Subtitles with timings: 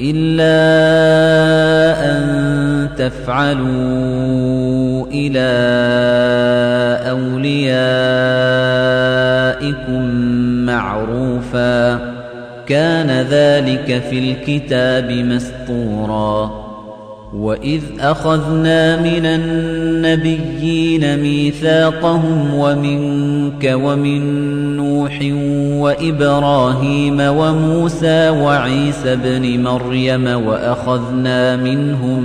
[0.00, 0.58] إلا
[2.10, 3.68] أن تفعلوا
[5.12, 5.48] إلى
[7.10, 7.88] أوليائكم
[10.66, 12.18] معروفاً.
[12.68, 16.67] كان ذلك في الكتاب مسطورا
[17.34, 24.22] وإذ أخذنا من النبيين ميثاقهم ومنك ومن
[24.76, 25.18] نوح
[25.82, 32.22] وإبراهيم وموسى وعيسى بن مريم وأخذنا منهم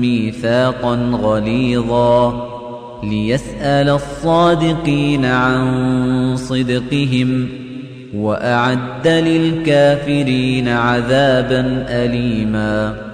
[0.00, 2.44] ميثاقا غليظا
[3.04, 7.48] ليسأل الصادقين عن صدقهم
[8.16, 13.13] وأعد للكافرين عذابا أليما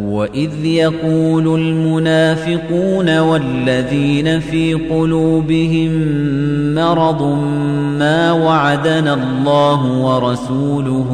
[0.00, 5.90] وإذ يقول المنافقون والذين في قلوبهم
[6.74, 7.22] مرض
[7.98, 11.12] ما وعدنا الله ورسوله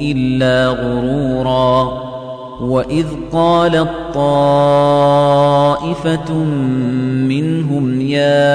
[0.00, 2.10] إلا غرورا
[2.60, 5.14] وإذ قالت طائفة
[7.28, 8.50] منهم يا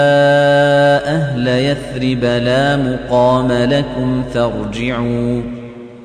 [1.16, 5.42] أهل يثرب لا مقام لكم فارجعوا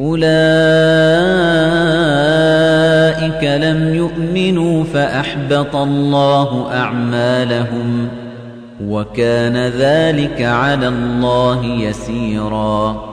[0.00, 0.22] أولئك
[3.44, 8.08] لم يؤمنوا فأحبط الله أعمالهم
[8.84, 13.12] وكان ذلك على الله يسيرا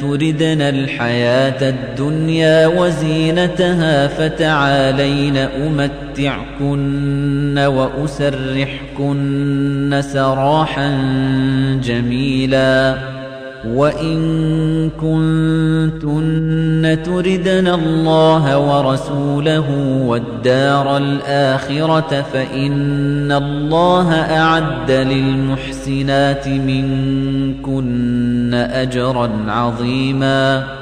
[0.00, 6.78] تردن الحياة الدنيا وزينتها فتعالين أمتعكن
[7.58, 9.12] وأسرحكن
[10.02, 10.90] سراحا
[11.84, 13.21] جميلاً
[13.66, 19.70] وَإِن كُنتُنَّ تُرِدْنَ اللَّهَ وَرَسُولَهُ
[20.06, 30.81] وَالدَّارَ الْآخِرَةَ فَإِنَّ اللَّهَ أَعَدَّ لِلْمُحْسِنَاتِ مِنكُنَّ أَجْرًا عَظِيمًا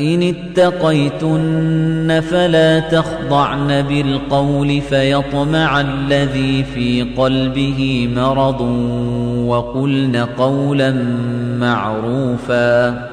[0.00, 0.22] إن
[0.58, 8.60] اتقيتن فلا تخضعن بالقول فيطمع الذي في قلبه مرض
[9.46, 10.94] وقلن قولا
[11.60, 13.12] معروفا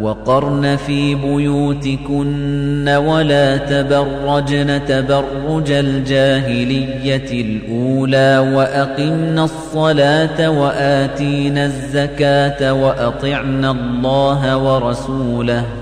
[0.00, 15.81] وقرن في بيوتكن ولا تبرجن تبرج الجاهلية الأولى وأقمن الصلاة وآتين الزكاة وأطعن الله ورسوله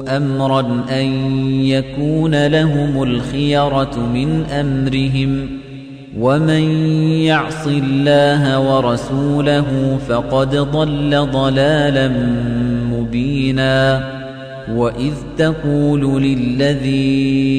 [0.00, 1.06] أمرا أن
[1.64, 5.46] يكون لهم الخيرة من أمرهم
[6.18, 6.62] ومن
[7.20, 12.08] يعص الله ورسوله فقد ضل ضلالا
[12.92, 14.17] مبينا
[14.74, 17.58] وإذ تقول للذي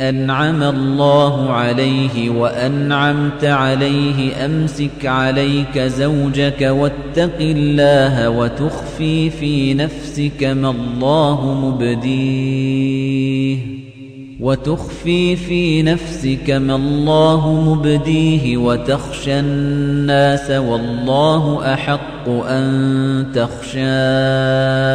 [0.00, 11.54] أنعم الله عليه وأنعمت عليه أمسك عليك زوجك واتق الله وتخفي في نفسك ما الله
[11.64, 13.04] مبديه
[14.40, 24.94] وتخفي في نفسك ما الله مبديه وتخشى الناس والله أحق أن تخشاه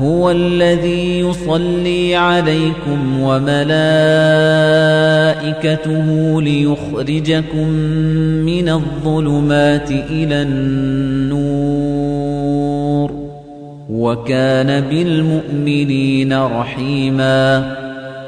[0.00, 3.62] هو الذي يصلي عليكم وملائكته
[6.42, 7.68] ليخرجكم
[8.46, 11.72] من الظلمات إلى النور
[13.90, 17.72] وكان بالمؤمنين رحيما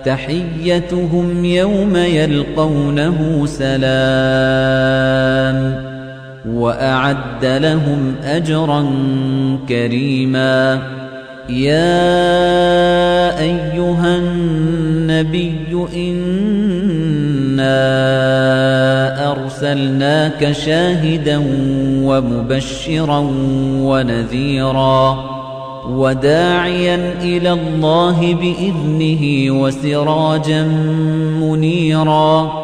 [0.04, 4.94] تحيتهم يوم يلقونه سلام
[6.49, 8.87] وأعد لهم أجرا
[9.68, 10.82] كريما
[11.49, 17.75] يا أيها النبي إنا
[19.33, 21.43] أرسلناك شاهدا
[22.03, 23.19] ومبشرا
[23.81, 25.25] ونذيرا
[25.89, 30.63] وداعيا إلى الله بإذنه وسراجا
[31.41, 32.63] منيرا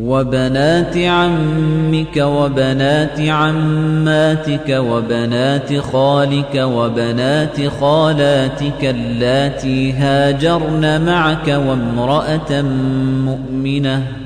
[0.00, 12.62] وبنات عمك وبنات عماتك وبنات خالك وبنات خالاتك اللاتي هاجرن معك وامرأة
[13.24, 14.25] مؤمنة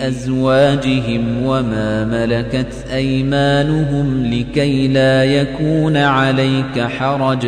[0.00, 7.46] أزواجهم وما ملكت أيمانهم لكي لا يكون عليك حرج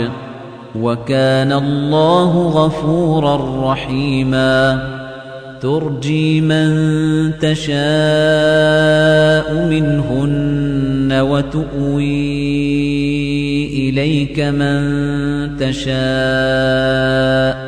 [0.80, 4.88] وكان الله غفورا رحيما.
[5.61, 6.68] ترجي من
[7.38, 7.78] تشاء
[9.70, 12.48] منهن وتؤوي
[13.88, 14.76] إليك من
[15.56, 17.67] تشاء.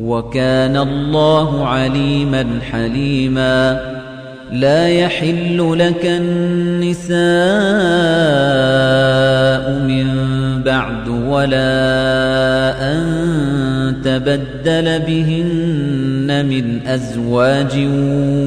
[0.00, 3.80] وكان الله عليما حليما.
[4.52, 7.20] لا يحل لك النساء
[9.86, 10.06] من
[10.62, 11.72] بعد ولا
[12.92, 13.00] أن
[14.04, 17.88] تبدل بهن من أزواج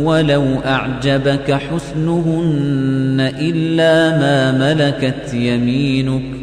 [0.03, 6.42] ولو أعجبك حسنهن إلا ما ملكت يمينك.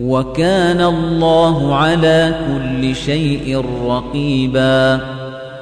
[0.00, 5.00] وكان الله على كل شيء رقيبا.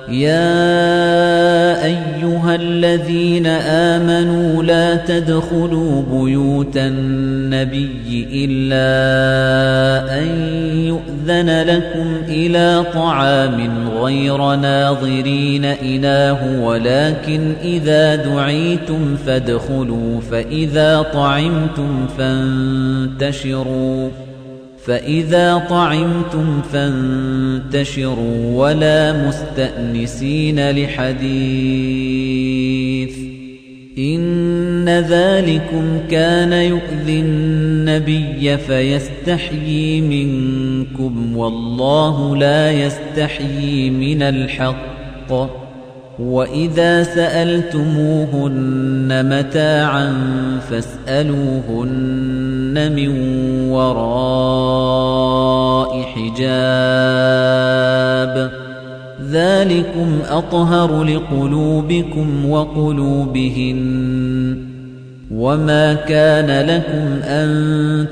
[0.08, 8.88] يا أيها الذين آمنوا لا تدخلوا بيوت النبي إلا
[10.18, 10.26] أن
[10.74, 24.10] يؤذن لكم إلى طعام غير ناظرين إناه ولكن إذا دعيتم فادخلوا فإذا طعمتم فانتشروا.
[24.88, 31.28] فإذا طعمتم فانتشروا ولا مستأنسين لحديث
[33.98, 45.67] إن ذلكم كان يؤذي النبي فيستحيي منكم والله لا يستحيي من الحق
[46.18, 48.58] وَإِذَا سَأَلْتُمُوهُنَّ
[49.38, 50.14] مَتَاعًا
[50.70, 51.96] فَاسْأَلُوهُنَّ
[52.96, 53.10] مِنْ
[53.70, 55.22] وَرَاءِ
[56.02, 56.48] حِجَابٍ
[59.30, 63.88] ذَلِكُمْ أَطْهَرُ لِقُلُوبِكُمْ وَقُلُوبِهِنَّ
[65.30, 67.48] وَمَا كَانَ لَكُمْ أَن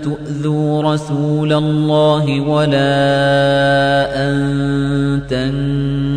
[0.02, 2.86] تُؤْذُوا رَسُولَ اللَّهِ وَلَا
[4.28, 4.36] أَن
[5.30, 5.95] تَنكِحُوا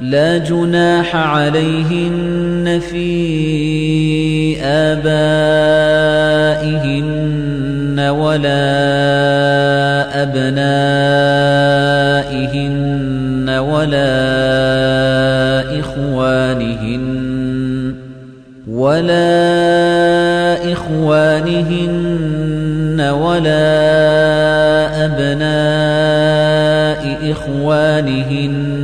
[0.00, 5.14] لا جناح عليهن في آبائهن
[8.00, 8.74] ولا
[10.22, 11.54] أبنائهن
[13.50, 14.20] ولا
[15.80, 17.14] إخوانهن
[18.68, 19.52] ولا
[20.72, 22.20] إخوانهن
[23.00, 23.74] ولا
[25.04, 26.24] أبناء
[27.30, 28.83] إخوانهن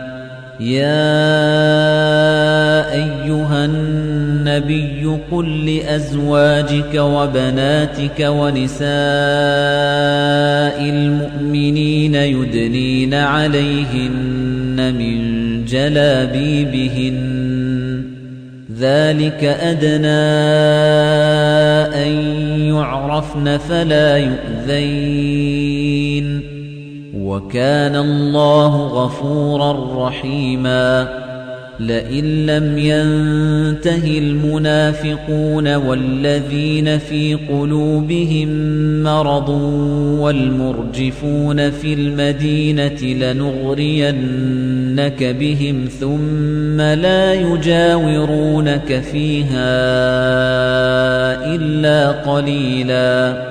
[0.61, 0.93] يا
[2.93, 8.91] أيها النبي قل لأزواجك وبناتك ونساء
[10.89, 15.21] المؤمنين يدنين عليهن من
[15.65, 17.41] جلابيبهن.
[18.79, 20.07] ذلك أدنى
[22.05, 22.11] أن
[22.75, 25.71] يعرفن فلا يؤذين.
[27.17, 31.21] وكان الله غفورا رحيما.
[31.79, 38.49] لئن لم ينته المنافقون والذين في قلوبهم
[39.03, 39.49] مرض
[40.19, 44.13] والمرجفون في المدينة لنغرينك
[45.23, 49.81] بهم ثم لا يجاورونك فيها
[51.55, 53.50] إلا قليلاً.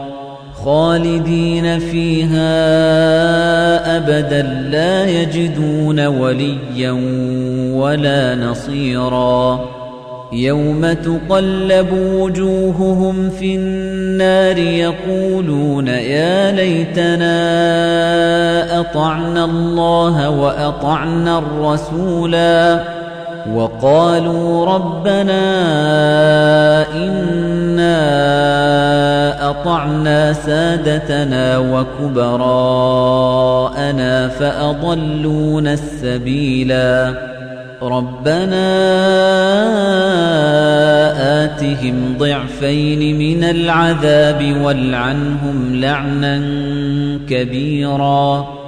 [0.65, 2.51] خالدين فيها
[3.97, 6.91] أبدا لا يجدون وليا
[7.73, 9.59] ولا نصيرا.
[10.33, 17.39] يوم تقلب وجوههم في النار يقولون يا ليتنا
[18.79, 22.83] أطعنا الله وأطعنا الرسولا.
[23.55, 25.41] وقالوا ربنا
[26.95, 28.01] إنا
[29.41, 32.67] أطعنا سادتنا وكبراءنا
[34.27, 37.13] فأضلونا السبيلا.
[37.81, 38.67] ربنا
[41.43, 46.41] آتهم ضعفين من العذاب والعنهم لعنا
[47.29, 48.60] كبيرا.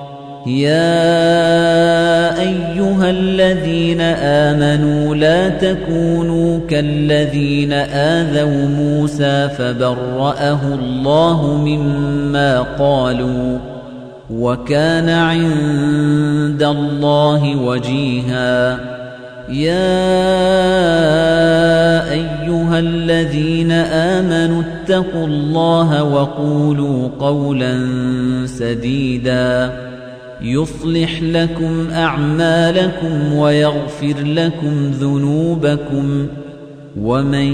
[0.48, 13.58] يا أيها الذين آمنوا لا تكونوا كالذين آذوا موسى فبرأه الله مما قالوا
[14.30, 18.80] وكان عند الله وجيها.
[19.50, 20.04] يا
[22.12, 27.88] أيها الذين آمنوا اتقوا الله وقولوا قولا
[28.46, 29.93] سديدا.
[30.44, 36.28] يصلح لكم أعمالكم ويغفر لكم ذنوبكم
[37.00, 37.48] ومن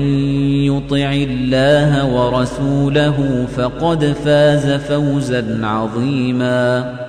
[0.65, 7.09] يطع الله ورسوله فقد فاز فوزا عظيما